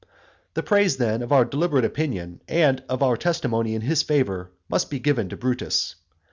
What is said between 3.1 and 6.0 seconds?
testimony in his favour, must be given to Brutus.